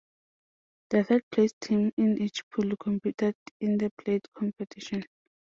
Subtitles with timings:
[0.89, 5.03] The third placed team in each pool competed in the plate competition.